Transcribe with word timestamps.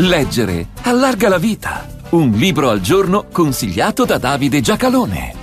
Leggere 0.00 0.68
allarga 0.82 1.28
la 1.28 1.38
vita. 1.38 1.84
Un 2.10 2.30
libro 2.30 2.70
al 2.70 2.80
giorno 2.80 3.26
consigliato 3.32 4.04
da 4.04 4.16
Davide 4.16 4.60
Giacalone. 4.60 5.34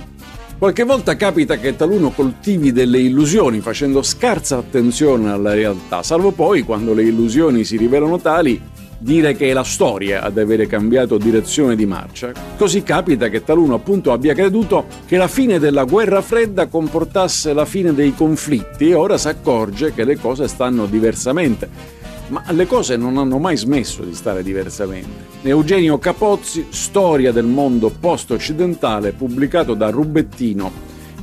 Qualche 0.56 0.84
volta 0.84 1.14
capita 1.14 1.58
che 1.58 1.76
taluno 1.76 2.08
coltivi 2.08 2.72
delle 2.72 2.98
illusioni 2.98 3.60
facendo 3.60 4.00
scarsa 4.02 4.56
attenzione 4.56 5.30
alla 5.30 5.52
realtà, 5.52 6.02
salvo 6.02 6.30
poi 6.30 6.62
quando 6.62 6.94
le 6.94 7.02
illusioni 7.02 7.64
si 7.64 7.76
rivelano 7.76 8.18
tali 8.18 8.58
dire 8.96 9.36
che 9.36 9.50
è 9.50 9.52
la 9.52 9.62
storia 9.62 10.22
ad 10.22 10.38
avere 10.38 10.66
cambiato 10.66 11.18
direzione 11.18 11.76
di 11.76 11.84
marcia. 11.84 12.32
Così 12.56 12.82
capita 12.82 13.28
che 13.28 13.44
taluno 13.44 13.74
appunto 13.74 14.10
abbia 14.10 14.32
creduto 14.32 14.86
che 15.04 15.18
la 15.18 15.28
fine 15.28 15.58
della 15.58 15.84
guerra 15.84 16.22
fredda 16.22 16.66
comportasse 16.66 17.52
la 17.52 17.66
fine 17.66 17.92
dei 17.92 18.14
conflitti 18.14 18.88
e 18.88 18.94
ora 18.94 19.18
si 19.18 19.28
accorge 19.28 19.92
che 19.92 20.04
le 20.04 20.16
cose 20.16 20.48
stanno 20.48 20.86
diversamente 20.86 21.96
ma 22.28 22.42
le 22.50 22.66
cose 22.66 22.96
non 22.96 23.18
hanno 23.18 23.38
mai 23.38 23.56
smesso 23.56 24.02
di 24.02 24.14
stare 24.14 24.42
diversamente. 24.42 25.34
Eugenio 25.42 25.98
Capozzi, 25.98 26.66
Storia 26.70 27.32
del 27.32 27.44
mondo 27.44 27.90
post-occidentale, 27.90 29.12
pubblicato 29.12 29.74
da 29.74 29.90
Rubettino 29.90 30.70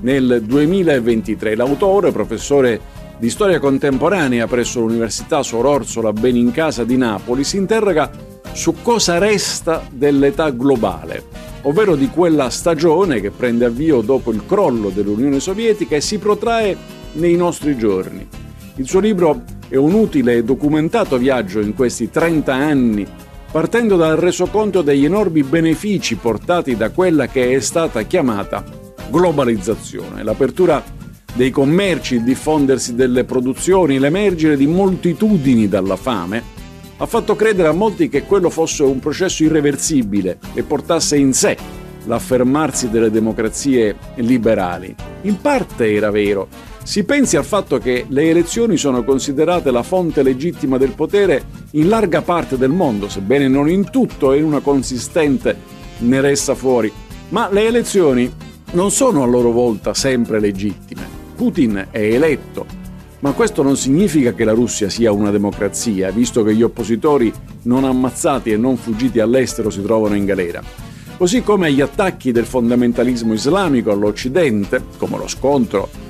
nel 0.01 0.43
2023. 0.45 1.55
L'autore, 1.55 2.11
professore 2.11 2.79
di 3.17 3.29
storia 3.29 3.59
contemporanea 3.59 4.47
presso 4.47 4.79
l'Università 4.79 5.43
Sor 5.43 5.65
Orsola 5.65 6.13
Benincasa 6.13 6.83
di 6.83 6.97
Napoli, 6.97 7.43
si 7.43 7.57
interroga 7.57 8.09
su 8.53 8.75
cosa 8.81 9.17
resta 9.17 9.85
dell'età 9.89 10.51
globale, 10.51 11.23
ovvero 11.63 11.95
di 11.95 12.09
quella 12.09 12.49
stagione 12.49 13.19
che 13.19 13.31
prende 13.31 13.65
avvio 13.65 14.01
dopo 14.01 14.31
il 14.31 14.45
crollo 14.45 14.89
dell'Unione 14.89 15.39
Sovietica 15.39 15.95
e 15.95 16.01
si 16.01 16.17
protrae 16.17 16.77
nei 17.13 17.35
nostri 17.35 17.77
giorni. 17.77 18.42
Il 18.75 18.87
suo 18.87 18.99
libro 18.99 19.43
è 19.69 19.75
un 19.75 19.93
utile 19.93 20.37
e 20.37 20.43
documentato 20.43 21.17
viaggio 21.17 21.59
in 21.59 21.75
questi 21.75 22.09
30 22.09 22.53
anni, 22.53 23.05
partendo 23.51 23.95
dal 23.97 24.17
resoconto 24.17 24.81
degli 24.81 25.05
enormi 25.05 25.43
benefici 25.43 26.15
portati 26.15 26.75
da 26.75 26.89
quella 26.89 27.27
che 27.27 27.53
è 27.53 27.59
stata 27.59 28.01
chiamata 28.01 28.63
globalizzazione, 29.11 30.23
l'apertura 30.23 30.83
dei 31.35 31.51
commerci, 31.51 32.15
il 32.15 32.23
diffondersi 32.23 32.95
delle 32.95 33.25
produzioni, 33.25 33.99
l'emergere 33.99 34.57
di 34.57 34.65
moltitudini 34.65 35.67
dalla 35.67 35.95
fame, 35.95 36.41
ha 36.97 37.05
fatto 37.05 37.35
credere 37.35 37.67
a 37.67 37.73
molti 37.73 38.09
che 38.09 38.23
quello 38.23 38.49
fosse 38.49 38.81
un 38.81 38.97
processo 38.97 39.43
irreversibile 39.43 40.39
e 40.55 40.63
portasse 40.63 41.15
in 41.15 41.33
sé 41.33 41.55
l'affermarsi 42.05 42.89
delle 42.89 43.11
democrazie 43.11 43.95
liberali. 44.15 44.95
In 45.21 45.39
parte 45.39 45.93
era 45.93 46.09
vero, 46.09 46.47
si 46.83 47.05
pensi 47.05 47.37
al 47.37 47.45
fatto 47.45 47.77
che 47.77 48.05
le 48.09 48.29
elezioni 48.29 48.77
sono 48.77 49.03
considerate 49.03 49.71
la 49.71 49.83
fonte 49.83 50.21
legittima 50.21 50.77
del 50.77 50.91
potere 50.91 51.45
in 51.71 51.87
larga 51.87 52.21
parte 52.21 52.57
del 52.57 52.71
mondo, 52.71 53.07
sebbene 53.07 53.47
non 53.47 53.69
in 53.69 53.89
tutto 53.89 54.33
e 54.33 54.37
in 54.37 54.43
una 54.43 54.59
consistente 54.59 55.55
ne 55.99 56.21
resta 56.21 56.55
fuori. 56.55 56.91
Ma 57.29 57.49
le 57.49 57.65
elezioni 57.65 58.31
non 58.73 58.91
sono 58.91 59.23
a 59.23 59.25
loro 59.25 59.51
volta 59.51 59.93
sempre 59.93 60.39
legittime. 60.39 61.21
Putin 61.35 61.87
è 61.89 61.99
eletto, 61.99 62.65
ma 63.19 63.31
questo 63.31 63.63
non 63.63 63.77
significa 63.77 64.33
che 64.33 64.43
la 64.43 64.51
Russia 64.51 64.89
sia 64.89 65.11
una 65.11 65.31
democrazia, 65.31 66.11
visto 66.11 66.43
che 66.43 66.53
gli 66.53 66.61
oppositori 66.61 67.31
non 67.63 67.85
ammazzati 67.85 68.51
e 68.51 68.57
non 68.57 68.75
fuggiti 68.75 69.19
all'estero 69.19 69.69
si 69.69 69.81
trovano 69.81 70.15
in 70.15 70.25
galera. 70.25 70.61
Così 71.17 71.41
come 71.41 71.71
gli 71.71 71.79
attacchi 71.79 72.33
del 72.33 72.45
fondamentalismo 72.45 73.33
islamico 73.33 73.91
all'Occidente, 73.91 74.83
come 74.97 75.17
lo 75.17 75.27
scontro 75.29 76.02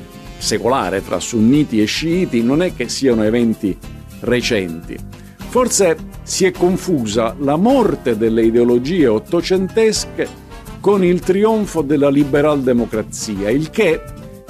secolare 0.44 1.02
tra 1.02 1.22
sunniti 1.22 1.81
e 1.81 1.86
sciiti 1.86 2.44
non 2.44 2.61
è 2.61 2.75
che 2.75 2.89
siano 2.89 3.23
eventi 3.23 3.75
recenti. 4.19 4.97
Forse 5.38 5.95
si 6.23 6.44
è 6.44 6.52
confusa 6.52 7.33
la 7.39 7.55
morte 7.55 8.17
delle 8.17 8.44
ideologie 8.44 9.08
ottocentesche 9.08 10.27
con 10.81 11.02
il 11.02 11.22
trionfo 11.22 11.81
della 11.81 12.09
liberal 12.09 12.61
democrazia, 12.61 13.50
il 13.50 13.69
che, 13.69 14.02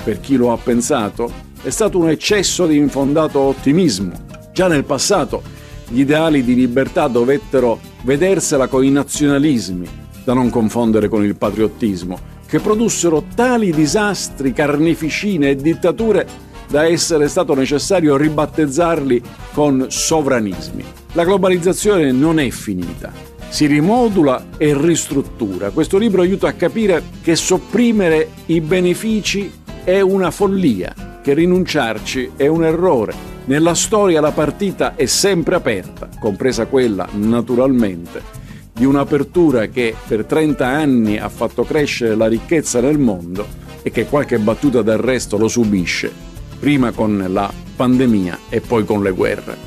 per 0.03 0.19
chi 0.19 0.35
lo 0.35 0.51
ha 0.51 0.57
pensato, 0.57 1.31
è 1.61 1.69
stato 1.69 1.99
un 1.99 2.09
eccesso 2.09 2.65
di 2.65 2.75
infondato 2.75 3.39
ottimismo. 3.39 4.13
Già 4.51 4.67
nel 4.67 4.85
passato 4.85 5.43
gli 5.87 5.99
ideali 5.99 6.43
di 6.43 6.55
libertà 6.55 7.07
dovettero 7.07 7.79
vedersela 8.01 8.67
con 8.67 8.83
i 8.83 8.89
nazionalismi, 8.89 9.87
da 10.23 10.33
non 10.33 10.49
confondere 10.49 11.07
con 11.07 11.23
il 11.23 11.35
patriottismo, 11.35 12.31
che 12.53 12.59
produssero 12.59 13.25
tali 13.33 13.71
disastri, 13.71 14.53
carneficine 14.53 15.49
e 15.49 15.55
dittature 15.55 16.27
da 16.69 16.85
essere 16.85 17.27
stato 17.27 17.55
necessario 17.55 18.15
ribattezzarli 18.15 19.23
con 19.53 19.87
sovranismi. 19.89 20.83
La 21.13 21.23
globalizzazione 21.23 22.11
non 22.11 22.39
è 22.39 22.47
finita, 22.51 23.11
si 23.49 23.65
rimodula 23.65 24.49
e 24.57 24.79
ristruttura. 24.79 25.71
Questo 25.71 25.97
libro 25.97 26.21
aiuta 26.21 26.47
a 26.47 26.53
capire 26.53 27.01
che 27.23 27.35
sopprimere 27.35 28.29
i 28.45 28.61
benefici 28.61 29.51
è 29.83 29.99
una 30.01 30.29
follia, 30.29 31.21
che 31.23 31.33
rinunciarci 31.33 32.33
è 32.35 32.45
un 32.45 32.65
errore. 32.65 33.15
Nella 33.45 33.73
storia 33.73 34.21
la 34.21 34.31
partita 34.31 34.95
è 34.95 35.07
sempre 35.07 35.55
aperta, 35.55 36.07
compresa 36.19 36.67
quella, 36.67 37.07
naturalmente, 37.13 38.42
di 38.83 38.89
un'apertura 38.89 39.67
che 39.67 39.95
per 40.05 40.25
30 40.25 40.67
anni 40.67 41.17
ha 41.17 41.29
fatto 41.29 41.63
crescere 41.63 42.15
la 42.15 42.27
ricchezza 42.27 42.81
nel 42.81 42.99
mondo 42.99 43.47
e 43.81 43.91
che 43.91 44.07
qualche 44.07 44.39
battuta 44.39 44.81
d'arresto 44.81 45.37
lo 45.37 45.47
subisce, 45.47 46.11
prima 46.59 46.91
con 46.91 47.27
la 47.29 47.49
pandemia 47.77 48.39
e 48.49 48.59
poi 48.59 48.83
con 48.83 49.01
le 49.01 49.11
guerre. 49.11 49.57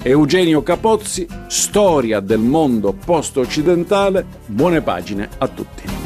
Eugenio 0.00 0.62
Capozzi, 0.62 1.26
Storia 1.48 2.20
del 2.20 2.38
mondo 2.38 2.92
post-occidentale, 2.92 4.24
buone 4.46 4.80
pagine 4.80 5.28
a 5.38 5.48
tutti. 5.48 6.01